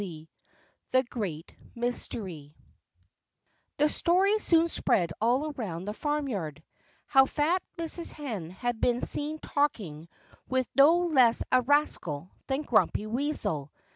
[0.01, 0.25] XV
[0.93, 2.55] THE GREAT MYSTERY
[3.77, 6.63] The story soon spread all around the farmyard,
[7.05, 8.09] how fat Mrs.
[8.13, 10.07] Hen had been seen talking
[10.49, 13.71] with no less a rascal than Grumpy Weasel.